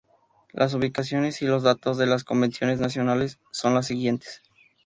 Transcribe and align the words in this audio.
Las 0.51 0.73
ubicaciones 0.73 1.43
y 1.43 1.45
los 1.45 1.61
datos 1.61 1.95
de 1.99 2.07
las 2.07 2.23
convenciones 2.23 2.79
nacionales 2.79 3.37
son 3.51 3.75
las 3.75 3.85
siguientes. 3.85 4.41